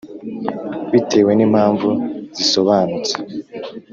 [0.91, 1.89] bitewe ni mpamvu
[2.35, 3.13] zisobanutse